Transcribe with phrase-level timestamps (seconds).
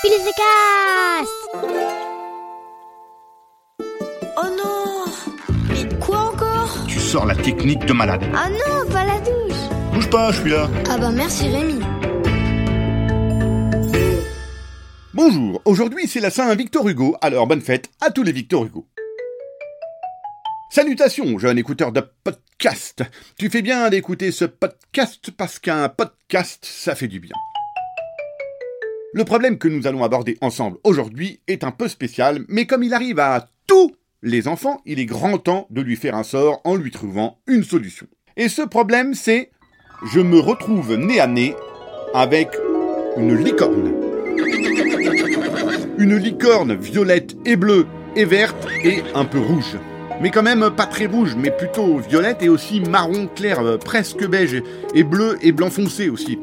[0.00, 1.28] Cast
[4.36, 5.04] Oh non
[5.68, 6.86] Mais quoi encore?
[6.86, 8.22] Tu sors la technique de malade.
[8.32, 9.56] Ah non, pas la douche
[9.92, 10.70] Bouge pas, je suis là.
[10.88, 11.80] Ah bah merci Rémi.
[15.14, 18.86] Bonjour, aujourd'hui c'est la Saint-Victor Hugo, alors bonne fête à tous les Victor Hugo.
[20.70, 23.02] Salutations, jeune écouteur de podcast.
[23.36, 27.34] Tu fais bien d'écouter ce podcast parce qu'un podcast, ça fait du bien.
[29.14, 32.92] Le problème que nous allons aborder ensemble aujourd'hui est un peu spécial, mais comme il
[32.92, 33.92] arrive à tous
[34.22, 37.64] les enfants, il est grand temps de lui faire un sort en lui trouvant une
[37.64, 38.06] solution.
[38.36, 39.50] Et ce problème, c'est
[40.12, 41.54] je me retrouve nez à nez
[42.12, 42.50] avec
[43.16, 43.94] une licorne.
[45.96, 49.78] Une licorne violette et bleue et verte et un peu rouge.
[50.20, 54.26] Mais quand même pas très rouge, mais plutôt violette et aussi marron clair, euh, presque
[54.28, 54.62] beige,
[54.94, 56.38] et bleu et blanc foncé aussi.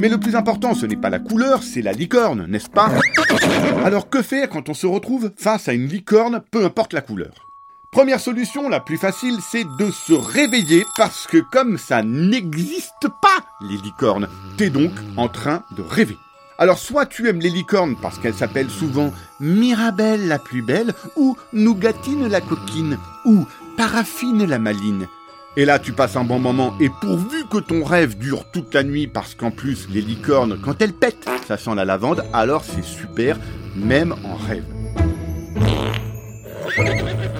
[0.00, 2.90] Mais le plus important, ce n'est pas la couleur, c'est la licorne, n'est-ce pas
[3.84, 7.32] Alors que faire quand on se retrouve face à une licorne, peu importe la couleur?
[7.90, 13.44] Première solution, la plus facile, c'est de se réveiller parce que comme ça n'existe pas,
[13.60, 16.16] les licornes, t'es donc en train de rêver.
[16.58, 21.36] Alors soit tu aimes les licornes parce qu'elles s'appellent souvent Mirabelle la plus belle, ou
[21.52, 25.06] Nougatine la coquine, ou Paraffine la maline.
[25.56, 28.82] Et là tu passes un bon moment, et pourvu que ton rêve dure toute la
[28.82, 32.82] nuit, parce qu'en plus les licornes, quand elles pètent, ça sent la lavande, alors c'est
[32.82, 33.38] super,
[33.76, 34.64] même en rêve.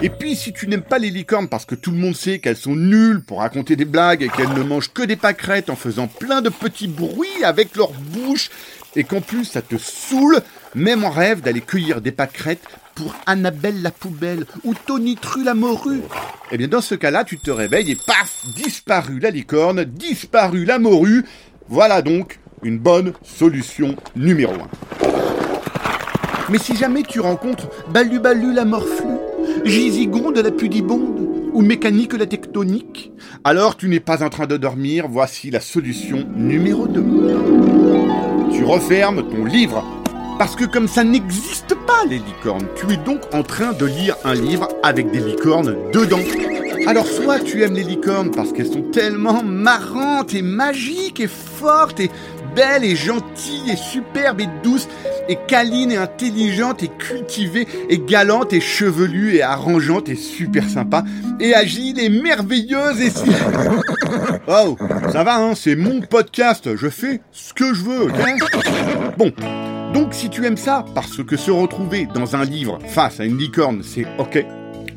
[0.01, 2.55] Et puis, si tu n'aimes pas les licornes parce que tout le monde sait qu'elles
[2.55, 6.07] sont nulles pour raconter des blagues et qu'elles ne mangent que des pâquerettes en faisant
[6.07, 8.49] plein de petits bruits avec leur bouche,
[8.95, 10.39] et qu'en plus ça te saoule,
[10.75, 15.53] même en rêve d'aller cueillir des pâquerettes pour Annabelle la poubelle ou Tony Tru la
[15.53, 16.01] morue,
[16.51, 20.79] eh bien dans ce cas-là, tu te réveilles et paf, disparu la licorne, disparu la
[20.79, 21.25] morue.
[21.67, 24.57] Voilà donc une bonne solution numéro 1.
[26.49, 29.17] Mais si jamais tu rencontres Balu Balu la morflue,
[29.63, 33.11] Gizigonde la pudibonde ou Mécanique la tectonique,
[33.43, 37.03] alors tu n'es pas en train de dormir, voici la solution numéro 2.
[38.51, 40.04] Tu refermes ton livre.
[40.37, 44.17] Parce que comme ça n'existe pas les licornes, tu es donc en train de lire
[44.25, 46.19] un livre avec des licornes dedans.
[46.87, 51.99] Alors soit tu aimes les licornes parce qu'elles sont tellement marrantes et magiques et fortes
[52.01, 52.11] et
[52.53, 54.87] belles et gentilles et superbes et douces
[55.29, 61.03] et câlines et intelligentes et cultivées et galantes et chevelues et arrangeantes et super sympas
[61.39, 63.29] et agiles et merveilleuses et si...
[64.47, 64.77] Oh,
[65.11, 69.17] ça va hein, c'est mon podcast, je fais ce que je veux, ok?
[69.17, 69.31] Bon,
[69.95, 73.37] donc si tu aimes ça, parce que se retrouver dans un livre face à une
[73.37, 74.45] licorne, c'est ok,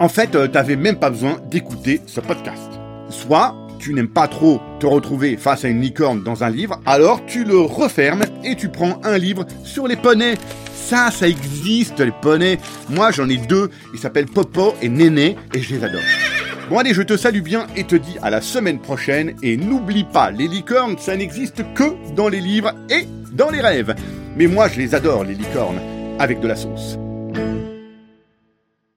[0.00, 2.68] en fait, euh, t'avais même pas besoin d'écouter ce podcast.
[3.08, 7.24] Soit tu n'aimes pas trop te retrouver face à une licorne dans un livre, alors
[7.26, 10.34] tu le refermes et tu prends un livre sur les poneys.
[10.74, 12.58] Ça, ça existe, les poneys.
[12.90, 13.70] Moi, j'en ai deux.
[13.94, 16.02] Ils s'appellent Popo et Néné et je les adore.
[16.70, 19.36] Bon allez, je te salue bien et te dis à la semaine prochaine.
[19.44, 23.94] Et n'oublie pas, les licornes, ça n'existe que dans les livres et dans les rêves.
[24.38, 25.80] Mais moi, je les adore, les licornes,
[26.20, 26.96] avec de la sauce.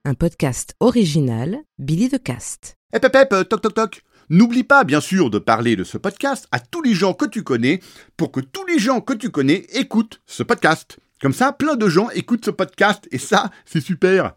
[0.06, 2.78] Un podcast original, Billy the Cast.
[2.94, 4.02] Hep hep hep, toc toc toc.
[4.30, 7.42] N'oublie pas, bien sûr, de parler de ce podcast à tous les gens que tu
[7.42, 7.80] connais
[8.18, 11.00] pour que tous les gens que tu connais écoutent ce podcast.
[11.20, 14.36] Comme ça, plein de gens écoutent ce podcast et ça, c'est super.